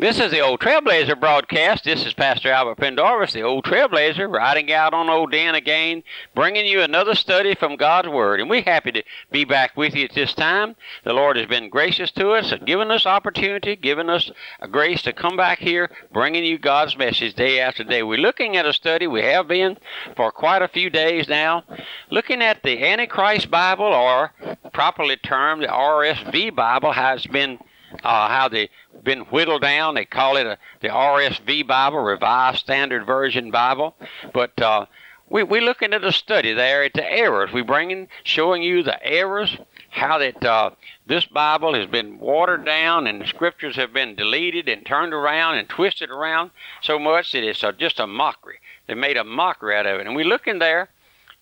This 0.00 0.18
is 0.18 0.30
the 0.30 0.40
Old 0.40 0.60
Trailblazer 0.60 1.20
broadcast. 1.20 1.84
This 1.84 2.06
is 2.06 2.14
Pastor 2.14 2.50
Albert 2.50 2.76
Pendarvis, 2.76 3.34
the 3.34 3.42
Old 3.42 3.66
Trailblazer, 3.66 4.32
riding 4.32 4.72
out 4.72 4.94
on 4.94 5.10
Old 5.10 5.30
Dan 5.30 5.54
again, 5.54 6.02
bringing 6.34 6.64
you 6.64 6.80
another 6.80 7.14
study 7.14 7.54
from 7.54 7.76
God's 7.76 8.08
Word. 8.08 8.40
And 8.40 8.48
we're 8.48 8.62
happy 8.62 8.92
to 8.92 9.02
be 9.30 9.44
back 9.44 9.76
with 9.76 9.94
you 9.94 10.06
at 10.06 10.14
this 10.14 10.32
time. 10.32 10.74
The 11.04 11.12
Lord 11.12 11.36
has 11.36 11.44
been 11.48 11.68
gracious 11.68 12.10
to 12.12 12.30
us 12.30 12.50
and 12.50 12.64
given 12.64 12.90
us 12.90 13.04
opportunity, 13.04 13.76
given 13.76 14.08
us 14.08 14.30
a 14.60 14.68
grace 14.68 15.02
to 15.02 15.12
come 15.12 15.36
back 15.36 15.58
here, 15.58 15.90
bringing 16.10 16.46
you 16.46 16.56
God's 16.56 16.96
message 16.96 17.34
day 17.34 17.60
after 17.60 17.84
day. 17.84 18.02
We're 18.02 18.16
looking 18.16 18.56
at 18.56 18.64
a 18.64 18.72
study 18.72 19.06
we 19.06 19.20
have 19.20 19.48
been 19.48 19.76
for 20.16 20.32
quite 20.32 20.62
a 20.62 20.68
few 20.68 20.88
days 20.88 21.28
now, 21.28 21.64
looking 22.10 22.40
at 22.40 22.62
the 22.62 22.82
Antichrist 22.82 23.50
Bible, 23.50 23.84
or 23.84 24.32
properly 24.72 25.18
termed 25.18 25.62
the 25.62 25.68
RSV 25.68 26.56
Bible, 26.56 26.92
has 26.92 27.26
been 27.26 27.58
uh, 28.04 28.28
how 28.28 28.48
they've 28.48 28.70
been 29.02 29.20
whittled 29.20 29.62
down. 29.62 29.94
They 29.94 30.04
call 30.04 30.36
it 30.36 30.46
a, 30.46 30.58
the 30.80 30.88
RSV 30.88 31.66
Bible, 31.66 31.98
Revised 31.98 32.58
Standard 32.58 33.06
Version 33.06 33.50
Bible. 33.50 33.94
But 34.32 34.60
uh, 34.60 34.86
we, 35.28 35.42
we're 35.42 35.62
looking 35.62 35.92
at 35.92 36.04
a 36.04 36.12
study 36.12 36.52
there 36.52 36.84
at 36.84 36.94
the 36.94 37.10
errors. 37.10 37.50
We're 37.52 37.64
bringing, 37.64 38.08
showing 38.24 38.62
you 38.62 38.82
the 38.82 39.02
errors, 39.04 39.56
how 39.90 40.18
that 40.18 40.44
uh, 40.44 40.70
this 41.06 41.26
Bible 41.26 41.74
has 41.74 41.86
been 41.86 42.18
watered 42.18 42.64
down 42.64 43.06
and 43.06 43.20
the 43.20 43.26
scriptures 43.26 43.76
have 43.76 43.92
been 43.92 44.14
deleted 44.14 44.68
and 44.68 44.86
turned 44.86 45.12
around 45.12 45.58
and 45.58 45.68
twisted 45.68 46.10
around 46.10 46.50
so 46.80 46.98
much 46.98 47.32
that 47.32 47.42
it's 47.42 47.64
just 47.78 47.98
a 47.98 48.06
mockery. 48.06 48.60
They 48.86 48.94
made 48.94 49.16
a 49.16 49.24
mockery 49.24 49.76
out 49.76 49.86
of 49.86 50.00
it. 50.00 50.06
And 50.06 50.16
we 50.16 50.24
look 50.24 50.46
in 50.46 50.58
there 50.58 50.88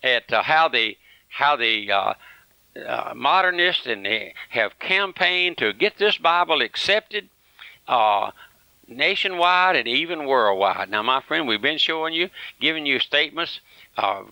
at 0.02 0.32
uh, 0.32 0.42
how 0.42 0.68
the 0.68 0.96
how 1.30 1.56
the 1.56 1.92
uh, 1.92 2.14
uh, 2.86 3.12
modernists 3.14 3.86
and 3.86 4.06
have 4.50 4.78
campaigned 4.78 5.58
to 5.58 5.72
get 5.72 5.98
this 5.98 6.16
Bible 6.16 6.62
accepted 6.62 7.28
uh, 7.88 8.30
nationwide 8.86 9.76
and 9.76 9.88
even 9.88 10.26
worldwide. 10.26 10.90
Now, 10.90 11.02
my 11.02 11.20
friend, 11.20 11.48
we've 11.48 11.62
been 11.62 11.78
showing 11.78 12.14
you, 12.14 12.30
giving 12.60 12.86
you 12.86 13.00
statements, 13.00 13.60
uh, 13.96 14.24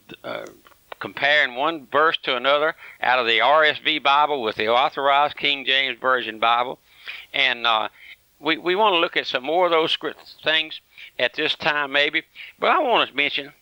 comparing 0.99 1.55
one 1.55 1.87
verse 1.91 2.17
to 2.23 2.37
another 2.37 2.75
out 3.01 3.19
of 3.19 3.27
the 3.27 3.39
RSV 3.39 4.03
Bible 4.03 4.43
with 4.43 4.57
the 4.57 4.69
authorized 4.69 5.37
King 5.37 5.65
James 5.65 5.99
Version 5.99 6.39
Bible. 6.39 6.79
And 7.35 7.67
uh, 7.67 7.89
we, 8.41 8.57
we 8.59 8.75
want 8.75 8.95
to 8.95 8.99
look 8.99 9.17
at 9.17 9.27
some 9.27 9.45
more 9.45 9.67
of 9.67 9.73
those 9.73 9.97
things 10.43 10.81
at 11.19 11.35
this 11.35 11.55
time, 11.55 11.93
maybe. 11.93 12.23
But 12.59 12.71
I 12.71 12.79
want 12.81 13.09
to 13.09 13.17
mention, 13.17 13.53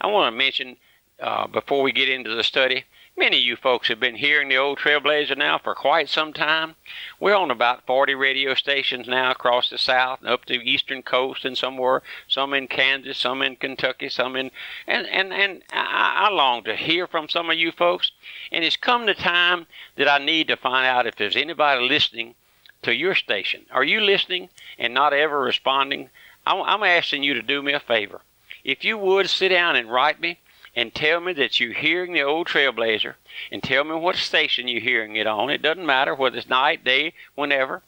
I 0.00 0.08
want 0.08 0.32
to 0.32 0.36
mention 0.36 0.76
uh, 1.20 1.46
before 1.46 1.82
we 1.82 1.92
get 1.92 2.08
into 2.08 2.34
the 2.34 2.44
study, 2.44 2.84
Many 3.16 3.38
of 3.38 3.44
you 3.44 3.56
folks 3.56 3.88
have 3.88 4.00
been 4.00 4.16
hearing 4.16 4.48
the 4.48 4.56
old 4.56 4.78
Trailblazer 4.78 5.36
now 5.36 5.58
for 5.58 5.74
quite 5.74 6.08
some 6.08 6.32
time. 6.32 6.76
We're 7.18 7.34
on 7.34 7.50
about 7.50 7.84
40 7.84 8.14
radio 8.14 8.54
stations 8.54 9.08
now 9.08 9.32
across 9.32 9.68
the 9.68 9.78
South 9.78 10.20
and 10.20 10.30
up 10.30 10.46
the 10.46 10.54
eastern 10.54 11.02
coast 11.02 11.44
and 11.44 11.58
somewhere, 11.58 12.02
some 12.28 12.54
in 12.54 12.66
Kansas, 12.66 13.18
some 13.18 13.42
in 13.42 13.56
Kentucky, 13.56 14.08
some 14.08 14.36
in, 14.36 14.50
and, 14.86 15.06
and, 15.08 15.32
and 15.32 15.62
I, 15.72 16.28
I 16.28 16.30
long 16.30 16.64
to 16.64 16.76
hear 16.76 17.06
from 17.06 17.28
some 17.28 17.50
of 17.50 17.58
you 17.58 17.72
folks. 17.72 18.12
And 18.50 18.64
it's 18.64 18.76
come 18.76 19.06
the 19.06 19.14
time 19.14 19.66
that 19.96 20.08
I 20.08 20.18
need 20.18 20.48
to 20.48 20.56
find 20.56 20.86
out 20.86 21.06
if 21.06 21.16
there's 21.16 21.36
anybody 21.36 21.86
listening 21.86 22.36
to 22.82 22.94
your 22.94 23.14
station. 23.14 23.66
Are 23.70 23.84
you 23.84 24.00
listening 24.00 24.48
and 24.78 24.94
not 24.94 25.12
ever 25.12 25.40
responding? 25.40 26.10
I'm 26.46 26.82
asking 26.82 27.24
you 27.24 27.34
to 27.34 27.42
do 27.42 27.60
me 27.60 27.74
a 27.74 27.80
favor. 27.80 28.22
If 28.64 28.84
you 28.84 28.96
would 28.96 29.28
sit 29.28 29.50
down 29.50 29.76
and 29.76 29.90
write 29.90 30.20
me, 30.20 30.38
and 30.74 30.94
tell 30.94 31.20
me 31.20 31.32
that 31.34 31.58
you're 31.58 31.72
hearing 31.72 32.12
the 32.12 32.22
old 32.22 32.46
Trailblazer 32.46 33.14
and 33.50 33.62
tell 33.62 33.84
me 33.84 33.94
what 33.94 34.16
station 34.16 34.68
you're 34.68 34.80
hearing 34.80 35.16
it 35.16 35.26
on. 35.26 35.50
It 35.50 35.62
doesn't 35.62 35.86
matter 35.86 36.14
whether 36.14 36.36
it's 36.38 36.48
night, 36.48 36.84
day, 36.84 37.14
whenever. 37.34 37.82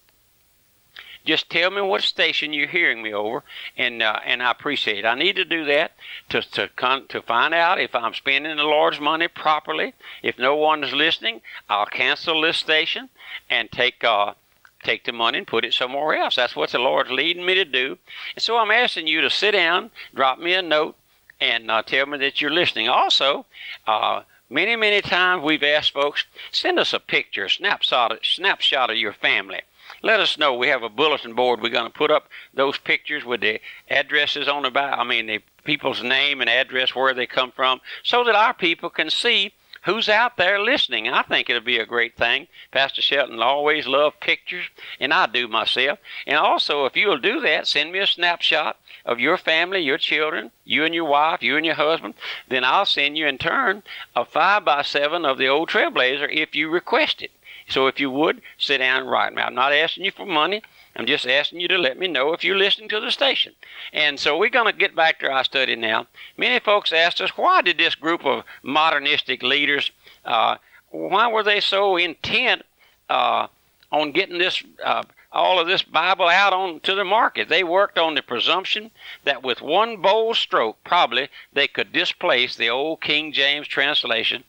Just 1.25 1.49
tell 1.51 1.71
me 1.71 1.81
what 1.81 2.03
station 2.03 2.53
you're 2.53 2.67
hearing 2.67 3.01
me 3.01 3.15
over, 3.15 3.45
and 3.77 4.03
uh, 4.03 4.19
and 4.25 4.43
I 4.43 4.51
appreciate 4.51 4.99
it. 4.99 5.05
I 5.05 5.15
need 5.15 5.37
to 5.37 5.45
do 5.45 5.65
that 5.67 5.93
to 6.31 6.43
to 6.43 6.69
con- 6.75 7.07
to 7.09 7.23
find 7.23 7.55
out 7.55 7.81
if 7.81 7.95
I'm 7.95 8.13
spending 8.15 8.57
the 8.57 8.65
Lord's 8.65 8.99
money 8.99 9.29
properly. 9.29 9.95
If 10.23 10.37
no 10.37 10.57
one 10.57 10.83
is 10.83 10.93
listening, 10.93 11.41
I'll 11.69 11.87
cancel 11.87 12.41
this 12.41 12.59
station 12.59 13.09
and 13.49 13.71
take 13.71 14.03
uh, 14.03 14.35
take 14.83 15.05
the 15.05 15.13
money 15.13 15.39
and 15.39 15.47
put 15.47 15.65
it 15.65 15.75
somewhere 15.75 16.17
else. 16.17 16.35
That's 16.35 16.57
what 16.57 16.71
the 16.71 16.81
Lord's 16.81 17.13
leading 17.13 17.47
me 17.47 17.55
to 17.55 17.65
do. 17.65 17.99
And 18.35 18.43
so 18.43 18.59
I'm 18.59 18.73
asking 18.73 19.07
you 19.07 19.21
to 19.21 19.31
sit 19.31 19.53
down, 19.53 19.93
drop 20.15 20.41
me 20.41 20.55
a 20.55 20.63
note, 20.63 20.97
and 21.43 21.71
uh, 21.73 21.83
tell 21.83 22.07
me 22.07 22.19
that 22.19 22.41
you're 22.41 22.53
listening. 22.53 22.89
Also, 22.89 23.45
uh, 23.89 24.23
many, 24.49 24.77
many 24.77 25.01
times 25.01 25.43
we've 25.43 25.65
asked 25.65 25.93
folks, 25.93 26.25
send 26.53 26.79
us 26.79 26.93
a 26.93 27.01
picture, 27.01 27.49
snapshot, 27.49 28.17
snapshot 28.23 28.91
of 28.91 28.97
your 28.97 29.13
family. 29.13 29.61
Let 30.03 30.21
us 30.21 30.39
know. 30.39 30.55
We 30.55 30.69
have 30.69 30.85
a 30.85 30.89
bulletin 30.89 31.35
board. 31.35 31.61
We're 31.61 31.71
going 31.71 31.91
to 31.91 31.99
put 31.99 32.13
up 32.13 32.29
those 32.55 32.79
pictures 32.79 33.25
with 33.25 33.41
the 33.41 33.61
addresses 33.91 34.47
on 34.47 34.63
the 34.63 34.71
back. 34.71 34.97
I 34.97 35.03
mean, 35.03 35.27
the 35.27 35.41
people's 35.65 36.03
name 36.03 36.41
and 36.41 36.49
address, 36.49 36.95
where 36.95 37.13
they 37.13 37.27
come 37.27 37.51
from, 37.51 37.81
so 38.05 38.23
that 38.25 38.37
our 38.37 38.55
people 38.55 38.89
can 38.89 39.11
see 39.11 39.53
who's 39.85 40.09
out 40.09 40.37
there 40.37 40.61
listening. 40.61 41.09
I 41.09 41.23
think 41.23 41.49
it'll 41.49 41.63
be 41.63 41.79
a 41.79 41.87
great 41.87 42.17
thing. 42.17 42.47
Pastor 42.71 43.03
Shelton 43.03 43.41
always 43.41 43.87
loved 43.87 44.21
pictures, 44.21 44.67
and 45.01 45.13
I 45.13 45.27
do 45.27 45.49
myself. 45.49 45.99
And 46.27 46.37
also, 46.37 46.87
if 46.87 46.97
you'll 46.97 47.19
do 47.19 47.41
that, 47.41 47.67
send 47.67 47.93
me 47.93 47.99
a 47.99 48.07
snapshot 48.07 48.79
of 49.05 49.21
your 49.21 49.37
family, 49.37 49.81
your 49.81 49.99
children, 49.99 50.51
you 50.65 50.85
and 50.85 50.95
your 50.95 51.05
wife, 51.05 51.43
you 51.43 51.57
and 51.57 51.67
your 51.67 51.75
husband. 51.75 52.15
Then 52.49 52.65
I'll 52.65 52.87
send 52.87 53.19
you 53.19 53.27
in 53.27 53.39
turn 53.39 53.83
a 54.15 54.25
five 54.25 54.65
by 54.65 54.83
seven 54.83 55.25
of 55.25 55.39
the 55.39 55.49
old 55.49 55.69
Trailblazer 55.69 56.33
if 56.33 56.55
you 56.55 56.69
request 56.69 57.23
it. 57.23 57.33
So 57.69 57.87
if 57.87 57.99
you 57.99 58.11
would, 58.11 58.43
sit 58.59 58.79
down 58.79 59.03
and 59.03 59.11
write 59.11 59.35
me. 59.35 59.43
I'm 59.43 59.55
not 59.55 59.73
asking 59.73 60.05
you 60.05 60.11
for 60.11 60.27
money. 60.27 60.63
I'm 60.95 61.07
just 61.07 61.27
asking 61.27 61.61
you 61.61 61.69
to 61.69 61.79
let 61.79 61.99
me 61.99 62.07
know 62.07 62.33
if 62.33 62.45
you're 62.45 62.57
listening 62.57 62.89
to 62.91 63.01
the 63.01 63.11
station. 63.11 63.55
And 63.93 64.21
so 64.21 64.37
we're 64.37 64.51
going 64.51 64.71
to 64.71 64.79
get 64.79 64.95
back 64.95 65.21
to 65.21 65.31
our 65.31 65.45
study 65.45 65.75
now. 65.75 66.07
Many 66.37 66.61
folks 66.61 66.93
asked 66.93 67.21
us, 67.21 67.37
why 67.37 67.63
did 67.63 67.79
this 67.79 67.95
group 67.95 68.27
of 68.27 68.45
modernistic 68.63 69.43
leaders, 69.43 69.91
uh, 70.25 70.57
why 70.91 71.29
were 71.29 71.43
they 71.43 71.61
so 71.61 71.97
intent 71.97 72.63
uh, 73.09 73.47
on 73.91 74.13
getting 74.13 74.39
this, 74.39 74.63
uh, 74.85 75.03
all 75.33 75.59
of 75.59 75.67
this 75.67 75.83
Bible 75.83 76.29
out 76.29 76.53
on 76.53 76.81
to 76.81 76.95
the 76.95 77.05
market? 77.05 77.49
They 77.49 77.65
worked 77.65 77.97
on 77.97 78.15
the 78.15 78.23
presumption 78.23 78.91
that 79.25 79.43
with 79.43 79.63
one 79.63 79.97
bold 79.97 80.37
stroke, 80.37 80.85
probably 80.85 81.31
they 81.55 81.69
could 81.69 81.93
displace 81.93 82.55
the 82.55 82.69
old 82.69 83.01
King 83.01 83.33
James 83.33 83.67
translation 83.67 84.45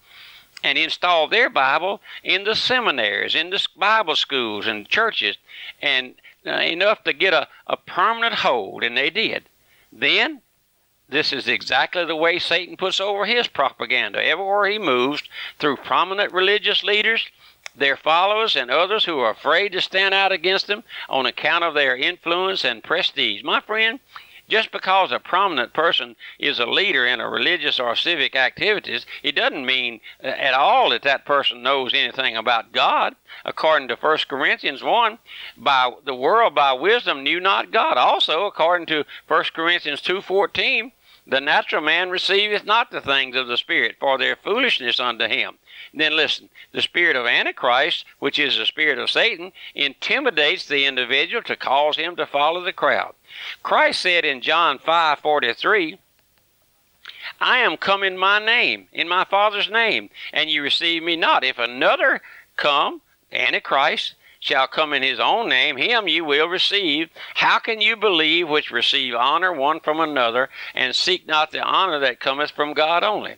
and 0.62 0.78
install 0.78 1.28
their 1.28 1.50
Bible 1.50 2.02
in 2.24 2.44
the 2.44 2.56
seminaries, 2.56 3.36
in 3.36 3.50
the 3.50 3.66
Bible 3.78 4.16
schools 4.16 4.68
and 4.68 4.88
churches, 4.88 5.38
and 5.82 6.16
uh, 6.46 6.52
enough 6.52 7.04
to 7.04 7.14
get 7.14 7.34
a, 7.34 7.48
a 7.68 7.78
permanent 7.78 8.36
hold, 8.36 8.84
and 8.84 8.98
they 8.98 9.09
did. 9.09 9.44
Then, 9.92 10.42
this 11.09 11.31
is 11.31 11.48
exactly 11.48 12.06
the 12.06 12.16
way 12.16 12.40
Satan 12.40 12.78
puts 12.78 13.00
over 13.00 13.26
his 13.26 13.48
propaganda. 13.48 14.24
Everywhere 14.24 14.66
he 14.66 14.80
moves, 14.80 15.24
through 15.59 15.78
prominent 15.78 16.34
religious 16.34 16.84
leaders, 16.84 17.28
their 17.76 17.98
followers, 17.98 18.56
and 18.56 18.70
others 18.70 19.06
who 19.06 19.20
are 19.20 19.32
afraid 19.32 19.72
to 19.74 19.82
stand 19.82 20.14
out 20.14 20.32
against 20.32 20.68
them 20.68 20.84
on 21.09 21.26
account 21.26 21.64
of 21.64 21.74
their 21.74 21.96
influence 21.96 22.64
and 22.64 22.84
prestige. 22.84 23.44
My 23.44 23.62
friend, 23.62 24.00
just 24.53 24.72
because 24.72 25.12
a 25.12 25.18
prominent 25.18 25.74
person 25.74 26.16
is 26.38 26.59
a 26.59 26.66
leader 26.68 27.08
in 27.08 27.19
a 27.19 27.28
religious 27.28 27.80
or 27.80 27.96
civic 27.96 28.36
activities, 28.36 29.03
it 29.24 29.36
doesn't 29.36 29.66
mean 29.66 30.00
uh, 30.24 30.28
at 30.28 30.53
all 30.53 30.91
that 30.91 31.02
that 31.02 31.25
person 31.25 31.64
knows 31.64 31.91
anything 31.91 32.38
about 32.38 32.72
God. 32.72 33.16
According 33.46 33.88
to 33.88 33.96
1 33.96 34.18
Corinthians 34.30 34.84
1, 34.84 35.18
by 35.58 35.91
the 36.06 36.14
world 36.14 36.53
by 36.53 36.72
wisdom 36.72 37.24
knew 37.24 37.40
not 37.40 37.72
God. 37.72 37.97
Also, 37.97 38.46
according 38.46 38.86
to 38.88 39.06
1 39.28 39.44
Corinthians 39.56 40.03
2:14, 40.03 40.91
the 41.25 41.39
natural 41.39 41.81
man 41.81 42.09
receiveth 42.09 42.66
not 42.66 42.91
the 42.91 43.01
things 43.01 43.35
of 43.35 43.47
the 43.47 43.57
Spirit, 43.57 43.95
for 44.00 44.17
their 44.17 44.35
foolishness 44.35 45.00
unto 45.00 45.28
him. 45.28 45.57
Then 45.94 46.16
listen, 46.16 46.50
the 46.72 46.81
spirit 46.81 47.16
of 47.16 47.25
Antichrist, 47.25 48.06
which 48.19 48.39
is 48.39 48.57
the 48.57 48.66
spirit 48.66 48.97
of 48.97 49.11
Satan, 49.11 49.51
intimidates 49.75 50.66
the 50.66 50.85
individual 50.85 51.44
to 51.44 51.56
cause 51.56 51.97
him 51.97 52.16
to 52.16 52.25
follow 52.25 52.61
the 52.61 52.73
crowd. 52.73 53.14
Christ 53.61 54.02
said 54.02 54.25
in 54.25 54.41
John 54.41 54.79
5:43, 54.79 55.99
I 57.40 57.59
am 57.59 57.78
come 57.78 58.03
in 58.03 58.17
my 58.17 58.40
name, 58.40 58.87
in 58.91 59.08
my 59.08 59.23
Father's 59.23 59.69
name, 59.69 60.09
and 60.31 60.49
you 60.49 60.61
receive 60.64 61.03
me 61.03 61.16
not. 61.16 61.43
If 61.43 61.59
another 61.59 62.22
come, 62.55 63.02
Antichrist, 63.31 64.16
shall 64.43 64.67
come 64.67 64.91
in 64.91 65.01
his 65.01 65.22
own 65.22 65.47
name, 65.47 65.78
him 65.78 66.05
you 66.09 66.25
will 66.25 66.49
receive. 66.49 67.09
How 67.35 67.59
can 67.59 67.79
you 67.79 67.95
believe 67.95 68.49
which 68.49 68.72
receive 68.72 69.16
honor 69.16 69.53
one 69.53 69.79
from 69.79 70.01
another, 70.01 70.49
and 70.75 70.93
seek 70.93 71.25
not 71.25 71.51
the 71.51 71.61
honor 71.61 71.97
that 71.99 72.19
cometh 72.19 72.51
from 72.51 72.73
God 72.73 73.05
only? 73.05 73.35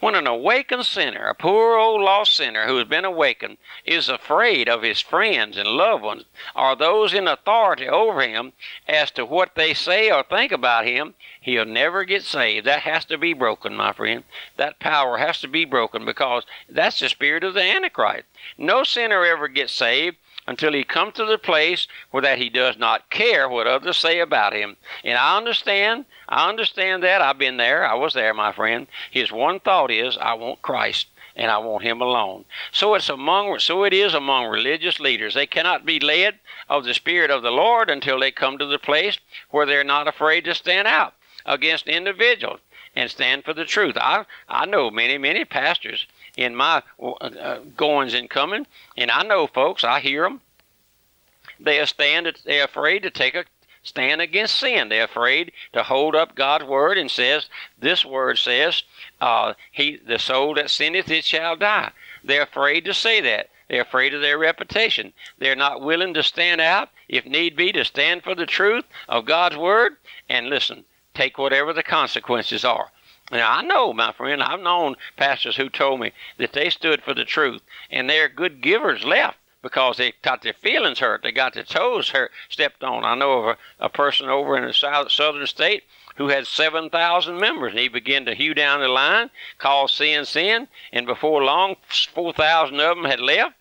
When 0.00 0.14
an 0.14 0.26
awakened 0.26 0.86
sinner, 0.86 1.26
a 1.26 1.34
poor 1.34 1.76
old 1.76 2.00
lost 2.00 2.32
sinner 2.32 2.66
who 2.66 2.78
has 2.78 2.88
been 2.88 3.04
awakened, 3.04 3.58
is 3.84 4.08
afraid 4.08 4.66
of 4.66 4.80
his 4.80 4.98
friends 4.98 5.58
and 5.58 5.68
loved 5.68 6.02
ones, 6.02 6.24
or 6.54 6.74
those 6.74 7.12
in 7.12 7.28
authority 7.28 7.86
over 7.86 8.22
him, 8.22 8.54
as 8.88 9.10
to 9.10 9.26
what 9.26 9.56
they 9.56 9.74
say 9.74 10.10
or 10.10 10.22
think 10.22 10.52
about 10.52 10.86
him, 10.86 11.16
he'll 11.38 11.66
never 11.66 12.02
get 12.04 12.22
saved. 12.22 12.66
That 12.66 12.80
has 12.80 13.04
to 13.06 13.18
be 13.18 13.34
broken, 13.34 13.76
my 13.76 13.92
friend. 13.92 14.24
That 14.56 14.78
power 14.78 15.18
has 15.18 15.38
to 15.42 15.48
be 15.48 15.66
broken 15.66 16.06
because 16.06 16.44
that's 16.66 16.98
the 17.00 17.10
spirit 17.10 17.44
of 17.44 17.52
the 17.52 17.62
Antichrist. 17.62 18.24
No 18.56 18.84
sinner 18.84 19.22
ever 19.22 19.48
gets 19.48 19.74
saved 19.74 20.16
until 20.46 20.72
he 20.72 20.84
comes 20.84 21.14
to 21.14 21.24
the 21.24 21.38
place 21.38 21.88
where 22.10 22.22
that 22.22 22.38
he 22.38 22.48
does 22.48 22.78
not 22.78 23.10
care 23.10 23.48
what 23.48 23.66
others 23.66 23.98
say 23.98 24.20
about 24.20 24.52
him. 24.52 24.76
And 25.04 25.18
I 25.18 25.36
understand, 25.36 26.04
I 26.28 26.48
understand 26.48 27.02
that. 27.02 27.20
I've 27.20 27.38
been 27.38 27.56
there. 27.56 27.86
I 27.86 27.94
was 27.94 28.14
there, 28.14 28.32
my 28.32 28.52
friend. 28.52 28.86
His 29.10 29.32
one 29.32 29.60
thought 29.60 29.90
is, 29.90 30.16
I 30.18 30.34
want 30.34 30.62
Christ 30.62 31.08
and 31.36 31.50
I 31.50 31.58
want 31.58 31.84
him 31.84 32.00
alone. 32.00 32.44
So 32.72 32.94
it's 32.94 33.08
among 33.08 33.58
so 33.58 33.84
it 33.84 33.92
is 33.92 34.14
among 34.14 34.46
religious 34.46 34.98
leaders. 34.98 35.34
They 35.34 35.46
cannot 35.46 35.84
be 35.84 36.00
led 36.00 36.38
of 36.68 36.84
the 36.84 36.94
Spirit 36.94 37.30
of 37.30 37.42
the 37.42 37.50
Lord 37.50 37.90
until 37.90 38.18
they 38.18 38.30
come 38.30 38.56
to 38.58 38.66
the 38.66 38.78
place 38.78 39.18
where 39.50 39.66
they're 39.66 39.84
not 39.84 40.08
afraid 40.08 40.44
to 40.44 40.54
stand 40.54 40.88
out 40.88 41.14
against 41.44 41.86
individuals 41.86 42.60
and 42.94 43.10
stand 43.10 43.44
for 43.44 43.52
the 43.52 43.66
truth. 43.66 43.96
I 43.98 44.24
I 44.48 44.64
know 44.64 44.90
many 44.90 45.18
many 45.18 45.44
pastors 45.44 46.06
in 46.36 46.54
my 46.54 46.82
uh, 47.00 47.58
goings 47.76 48.14
and 48.14 48.28
coming, 48.28 48.66
and 48.96 49.10
I 49.10 49.22
know 49.22 49.46
folks. 49.46 49.84
I 49.84 50.00
hear 50.00 50.22
them. 50.22 50.40
They 51.58 51.84
stand. 51.86 52.30
They're 52.44 52.64
afraid 52.64 53.02
to 53.02 53.10
take 53.10 53.34
a 53.34 53.44
stand 53.82 54.20
against 54.20 54.56
sin. 54.56 54.88
They're 54.88 55.04
afraid 55.04 55.52
to 55.72 55.82
hold 55.82 56.14
up 56.14 56.34
God's 56.34 56.64
word 56.64 56.98
and 56.98 57.10
says, 57.10 57.48
"This 57.78 58.04
word 58.04 58.38
says, 58.38 58.82
uh, 59.20 59.54
he 59.72 59.96
the 59.96 60.18
soul 60.18 60.54
that 60.54 60.70
sinneth 60.70 61.10
it 61.10 61.24
shall 61.24 61.56
die." 61.56 61.92
They're 62.22 62.42
afraid 62.42 62.84
to 62.84 62.94
say 62.94 63.20
that. 63.22 63.48
They're 63.68 63.82
afraid 63.82 64.14
of 64.14 64.20
their 64.20 64.38
reputation. 64.38 65.12
They're 65.38 65.56
not 65.56 65.80
willing 65.80 66.14
to 66.14 66.22
stand 66.22 66.60
out, 66.60 66.90
if 67.08 67.26
need 67.26 67.56
be, 67.56 67.72
to 67.72 67.84
stand 67.84 68.22
for 68.22 68.34
the 68.34 68.46
truth 68.46 68.84
of 69.08 69.24
God's 69.24 69.56
word. 69.56 69.96
And 70.28 70.48
listen, 70.48 70.84
take 71.14 71.38
whatever 71.38 71.72
the 71.72 71.82
consequences 71.82 72.64
are. 72.64 72.92
Now, 73.32 73.50
I 73.50 73.62
know, 73.62 73.92
my 73.92 74.12
friend, 74.12 74.42
I've 74.42 74.60
known 74.60 74.96
pastors 75.16 75.56
who 75.56 75.68
told 75.68 76.00
me 76.00 76.12
that 76.38 76.52
they 76.52 76.70
stood 76.70 77.02
for 77.02 77.12
the 77.12 77.24
truth, 77.24 77.62
and 77.90 78.08
they're 78.08 78.28
good 78.28 78.60
givers 78.60 79.04
left 79.04 79.38
because 79.62 79.96
they 79.96 80.12
got 80.22 80.42
their 80.42 80.52
feelings 80.52 81.00
hurt. 81.00 81.22
They 81.24 81.32
got 81.32 81.54
their 81.54 81.64
toes 81.64 82.10
hurt, 82.10 82.30
stepped 82.48 82.84
on. 82.84 83.04
I 83.04 83.16
know 83.16 83.32
of 83.32 83.46
a, 83.80 83.86
a 83.86 83.88
person 83.88 84.28
over 84.28 84.56
in 84.56 84.62
a 84.62 84.72
south, 84.72 85.10
southern 85.10 85.46
state 85.48 85.82
who 86.16 86.28
had 86.28 86.46
7,000 86.46 87.38
members, 87.38 87.72
and 87.72 87.80
he 87.80 87.88
began 87.88 88.24
to 88.26 88.34
hew 88.34 88.54
down 88.54 88.80
the 88.80 88.88
line, 88.88 89.30
call 89.58 89.88
sin 89.88 90.24
sin, 90.24 90.68
and 90.92 91.04
before 91.04 91.42
long, 91.42 91.76
4,000 92.14 92.78
of 92.78 92.96
them 92.96 93.04
had 93.06 93.20
left, 93.20 93.56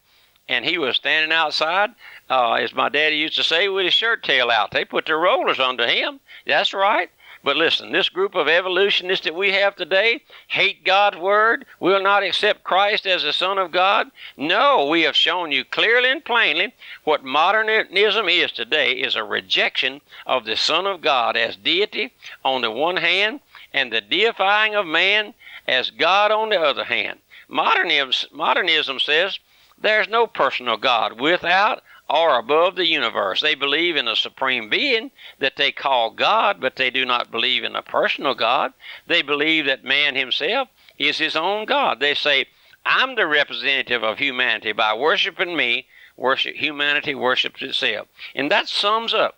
and 0.47 0.63
he 0.63 0.77
was 0.77 0.95
standing 0.95 1.35
outside, 1.35 1.89
uh, 2.29 2.53
as 2.53 2.73
my 2.73 2.87
daddy 2.87 3.17
used 3.17 3.35
to 3.35 3.43
say, 3.43 3.67
with 3.67 3.85
his 3.85 3.93
shirt 3.93 4.23
tail 4.23 4.51
out. 4.51 4.71
They 4.71 4.85
put 4.85 5.07
their 5.07 5.17
rollers 5.17 5.59
under 5.59 5.87
him. 5.87 6.19
That's 6.45 6.73
right. 6.73 7.09
But 7.45 7.57
listen, 7.57 7.91
this 7.91 8.09
group 8.09 8.33
of 8.33 8.47
evolutionists 8.47 9.23
that 9.23 9.35
we 9.35 9.51
have 9.51 9.75
today 9.75 10.23
hate 10.47 10.83
God's 10.83 11.17
word, 11.17 11.67
will 11.79 12.01
not 12.01 12.23
accept 12.23 12.63
Christ 12.63 13.05
as 13.05 13.21
the 13.21 13.33
Son 13.33 13.59
of 13.59 13.71
God. 13.71 14.09
No, 14.35 14.87
we 14.87 15.03
have 15.03 15.15
shown 15.15 15.51
you 15.51 15.63
clearly 15.63 16.09
and 16.09 16.25
plainly 16.25 16.73
what 17.03 17.23
modernism 17.23 18.27
is 18.29 18.51
today 18.51 18.93
is 18.93 19.15
a 19.15 19.23
rejection 19.23 20.01
of 20.25 20.45
the 20.45 20.55
Son 20.57 20.87
of 20.87 21.01
God 21.01 21.37
as 21.37 21.55
deity 21.55 22.13
on 22.43 22.61
the 22.61 22.71
one 22.71 22.97
hand 22.97 23.41
and 23.71 23.93
the 23.93 24.01
deifying 24.01 24.73
of 24.73 24.87
man 24.87 25.35
as 25.67 25.91
God 25.91 26.31
on 26.31 26.49
the 26.49 26.59
other 26.59 26.85
hand. 26.85 27.19
Modernism, 27.47 28.29
modernism 28.33 28.99
says 28.99 29.37
there's 29.77 30.07
no 30.07 30.25
personal 30.25 30.77
God 30.77 31.21
without 31.21 31.83
or 32.09 32.37
above 32.37 32.75
the 32.75 32.85
universe. 32.87 33.41
They 33.41 33.55
believe 33.55 33.95
in 33.95 34.07
a 34.07 34.15
supreme 34.15 34.69
being 34.69 35.11
that 35.39 35.55
they 35.55 35.71
call 35.71 36.11
God, 36.11 36.61
but 36.61 36.75
they 36.75 36.89
do 36.89 37.05
not 37.05 37.31
believe 37.31 37.63
in 37.63 37.75
a 37.75 37.81
personal 37.81 38.35
God. 38.35 38.73
They 39.07 39.21
believe 39.21 39.65
that 39.65 39.83
man 39.83 40.15
himself 40.15 40.69
is 40.97 41.17
his 41.17 41.35
own 41.35 41.65
God. 41.65 41.99
They 41.99 42.13
say, 42.13 42.47
I'm 42.85 43.15
the 43.15 43.25
representative 43.25 44.03
of 44.03 44.19
humanity. 44.19 44.71
By 44.71 44.93
worshiping 44.93 45.55
me, 45.55 45.87
worship 46.15 46.55
humanity 46.55 47.15
worships 47.15 47.61
itself. 47.61 48.07
And 48.35 48.51
that 48.51 48.69
sums 48.69 49.13
up 49.13 49.37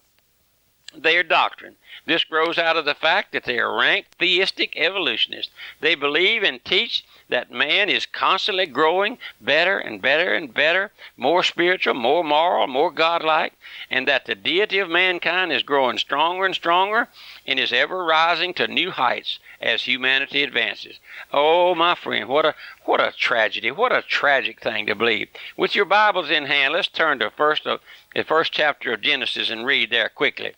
their 0.95 1.23
doctrine. 1.23 1.75
This 2.07 2.23
grows 2.23 2.57
out 2.57 2.77
of 2.77 2.85
the 2.85 2.95
fact 2.95 3.33
that 3.33 3.43
they 3.43 3.59
are 3.59 3.77
rank 3.77 4.05
theistic 4.17 4.77
evolutionists. 4.77 5.51
They 5.81 5.93
believe 5.93 6.41
and 6.41 6.63
teach 6.63 7.03
that 7.27 7.51
man 7.51 7.89
is 7.89 8.05
constantly 8.05 8.65
growing 8.65 9.17
better 9.41 9.77
and 9.77 10.01
better 10.01 10.33
and 10.33 10.53
better, 10.53 10.93
more 11.17 11.43
spiritual, 11.43 11.95
more 11.95 12.23
moral, 12.23 12.65
more 12.67 12.91
godlike, 12.91 13.55
and 13.91 14.07
that 14.07 14.23
the 14.23 14.35
deity 14.35 14.79
of 14.79 14.89
mankind 14.89 15.51
is 15.51 15.63
growing 15.63 15.97
stronger 15.97 16.45
and 16.45 16.55
stronger 16.55 17.09
and 17.45 17.59
is 17.59 17.73
ever 17.73 18.05
rising 18.05 18.53
to 18.53 18.69
new 18.69 18.91
heights 18.91 19.39
as 19.59 19.81
humanity 19.81 20.43
advances. 20.43 20.99
Oh, 21.33 21.75
my 21.75 21.93
friend, 21.93 22.29
what 22.29 22.45
a 22.45 22.55
what 22.85 23.01
a 23.01 23.11
tragedy! 23.11 23.69
What 23.69 23.91
a 23.91 24.01
tragic 24.01 24.61
thing 24.61 24.85
to 24.85 24.95
believe. 24.95 25.27
With 25.57 25.75
your 25.75 25.83
Bibles 25.83 26.29
in 26.29 26.45
hand, 26.45 26.73
let's 26.73 26.87
turn 26.87 27.19
to 27.19 27.31
first 27.31 27.67
of, 27.67 27.81
the 28.15 28.23
first 28.23 28.53
chapter 28.53 28.93
of 28.93 29.01
Genesis 29.01 29.49
and 29.49 29.65
read 29.65 29.89
there 29.89 30.07
quickly. 30.07 30.53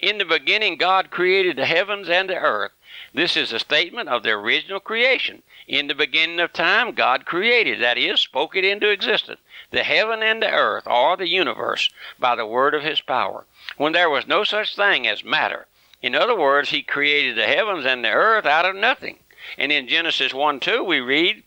In 0.00 0.18
the 0.18 0.24
beginning, 0.24 0.76
God 0.76 1.10
created 1.10 1.56
the 1.56 1.66
heavens 1.66 2.08
and 2.08 2.28
the 2.28 2.36
earth. 2.36 2.72
This 3.12 3.36
is 3.36 3.52
a 3.52 3.58
statement 3.58 4.08
of 4.08 4.22
the 4.22 4.30
original 4.30 4.80
creation. 4.80 5.42
In 5.66 5.86
the 5.86 5.94
beginning 5.94 6.40
of 6.40 6.52
time, 6.52 6.92
God 6.92 7.26
created, 7.26 7.80
that 7.80 7.98
is, 7.98 8.20
spoke 8.20 8.54
it 8.54 8.64
into 8.64 8.90
existence, 8.90 9.40
the 9.70 9.82
heaven 9.82 10.22
and 10.22 10.42
the 10.42 10.50
earth, 10.50 10.86
or 10.86 11.16
the 11.16 11.28
universe, 11.28 11.90
by 12.18 12.36
the 12.36 12.46
word 12.46 12.74
of 12.74 12.82
his 12.82 13.00
power, 13.00 13.44
when 13.76 13.92
there 13.92 14.08
was 14.08 14.26
no 14.26 14.44
such 14.44 14.76
thing 14.76 15.06
as 15.06 15.24
matter. 15.24 15.66
In 16.00 16.14
other 16.14 16.36
words, 16.36 16.70
he 16.70 16.82
created 16.82 17.36
the 17.36 17.46
heavens 17.46 17.84
and 17.84 18.04
the 18.04 18.10
earth 18.10 18.46
out 18.46 18.64
of 18.64 18.76
nothing. 18.76 19.18
And 19.56 19.72
in 19.72 19.88
Genesis 19.88 20.32
1 20.32 20.60
2, 20.60 20.84
we 20.84 21.00
read, 21.00 21.42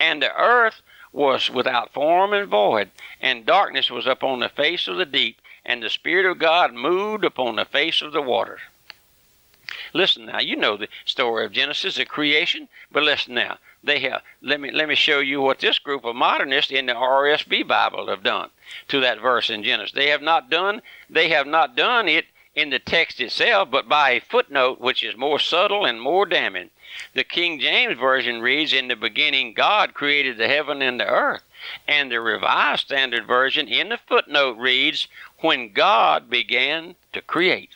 And 0.00 0.20
the 0.20 0.34
earth 0.34 0.82
was 1.12 1.48
without 1.48 1.92
form 1.92 2.32
and 2.32 2.48
void, 2.48 2.90
and 3.20 3.46
darkness 3.46 3.88
was 3.88 4.06
upon 4.06 4.40
the 4.40 4.48
face 4.48 4.88
of 4.88 4.96
the 4.96 5.06
deep, 5.06 5.40
and 5.64 5.82
the 5.82 5.90
Spirit 5.90 6.26
of 6.26 6.38
God 6.38 6.74
moved 6.74 7.24
upon 7.24 7.56
the 7.56 7.64
face 7.64 8.02
of 8.02 8.12
the 8.12 8.22
waters. 8.22 8.60
Listen 9.92 10.26
now, 10.26 10.40
you 10.40 10.56
know 10.56 10.76
the 10.76 10.88
story 11.04 11.44
of 11.44 11.52
Genesis, 11.52 11.96
the 11.96 12.04
creation, 12.04 12.68
but 12.90 13.02
listen 13.02 13.34
now. 13.34 13.58
They 13.82 14.00
have 14.00 14.22
let 14.40 14.60
me 14.60 14.70
let 14.70 14.88
me 14.88 14.94
show 14.94 15.20
you 15.20 15.40
what 15.40 15.58
this 15.60 15.78
group 15.78 16.04
of 16.04 16.16
modernists 16.16 16.72
in 16.72 16.86
the 16.86 16.94
RSV 16.94 17.66
Bible 17.66 18.08
have 18.08 18.22
done 18.22 18.50
to 18.88 19.00
that 19.00 19.20
verse 19.20 19.50
in 19.50 19.62
Genesis. 19.62 19.92
They 19.92 20.08
have 20.08 20.22
not 20.22 20.50
done 20.50 20.80
they 21.10 21.28
have 21.28 21.46
not 21.46 21.76
done 21.76 22.08
it 22.08 22.26
in 22.54 22.70
the 22.70 22.78
text 22.78 23.20
itself, 23.20 23.70
but 23.70 23.88
by 23.88 24.10
a 24.10 24.20
footnote 24.20 24.80
which 24.80 25.02
is 25.02 25.16
more 25.16 25.38
subtle 25.38 25.84
and 25.84 26.00
more 26.00 26.26
damning. 26.26 26.70
The 27.12 27.24
King 27.24 27.58
James 27.58 27.98
Version 27.98 28.40
reads, 28.40 28.72
In 28.72 28.88
the 28.88 28.96
beginning, 28.96 29.54
God 29.54 29.94
created 29.94 30.36
the 30.36 30.48
heaven 30.48 30.80
and 30.80 31.00
the 31.00 31.06
earth. 31.06 31.42
And 31.88 32.10
the 32.10 32.20
Revised 32.20 32.86
Standard 32.86 33.26
Version 33.26 33.66
in 33.66 33.88
the 33.88 33.98
footnote 33.98 34.56
reads, 34.58 35.08
When 35.38 35.72
God 35.72 36.30
began 36.30 36.94
to 37.12 37.20
create. 37.20 37.70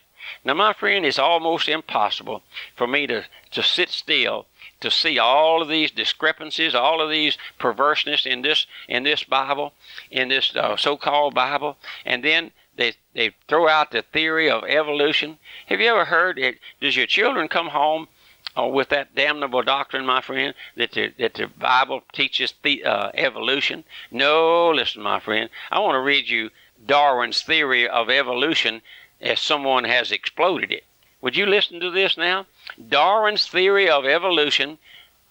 Now, 0.45 0.55
my 0.55 0.73
friend, 0.73 1.05
it's 1.05 1.19
almost 1.19 1.69
impossible 1.69 2.43
for 2.77 2.87
me 2.87 3.07
to, 3.07 3.25
to 3.53 3.63
sit 3.63 3.89
still 3.89 4.47
to 4.81 4.91
see 4.91 5.19
all 5.19 5.61
of 5.61 5.69
these 5.69 5.91
discrepancies, 5.91 6.75
all 6.75 7.01
of 7.01 7.11
these 7.11 7.37
perverseness 7.59 8.27
in 8.27 8.43
this 8.43 8.67
in 8.87 9.03
this 9.03 9.25
Bible, 9.25 9.73
in 10.11 10.29
this 10.29 10.55
uh, 10.55 10.77
so-called 10.77 11.35
Bible, 11.35 11.77
and 12.05 12.23
then 12.23 12.53
they 12.79 12.95
they 13.13 13.35
throw 13.49 13.69
out 13.69 13.91
the 13.91 14.03
theory 14.03 14.49
of 14.49 14.65
evolution. 14.65 15.39
Have 15.67 15.81
you 15.81 15.89
ever 15.89 16.07
heard 16.07 16.39
it? 16.39 16.59
Does 16.81 16.97
your 16.97 17.07
children 17.07 17.49
come 17.49 17.69
home 17.69 18.09
uh, 18.57 18.67
with 18.67 18.89
that 18.89 19.15
damnable 19.15 19.63
doctrine, 19.63 20.07
my 20.07 20.21
friend, 20.21 20.55
that 20.77 20.93
the 20.93 21.13
that 21.19 21.35
the 21.35 21.49
Bible 21.49 22.03
teaches 22.13 22.55
the, 22.63 22.85
uh, 22.85 23.11
evolution? 23.15 23.85
No, 24.11 24.71
listen, 24.71 25.03
my 25.03 25.19
friend. 25.19 25.51
I 25.71 25.81
want 25.81 25.97
to 25.97 26.01
read 26.01 26.29
you 26.29 26.51
Darwin's 26.87 27.43
theory 27.43 27.87
of 27.89 28.09
evolution 28.09 28.81
as 29.21 29.41
someone 29.41 29.85
has 29.85 30.13
exploded 30.13 30.71
it. 30.71 30.85
Would 31.21 31.37
you 31.37 31.47
listen 31.47 31.81
to 31.81 31.91
this 31.91 32.17
now? 32.17 32.47
Darwin's 32.89 33.49
theory 33.49 33.91
of 33.91 34.07
evolution, 34.07 34.79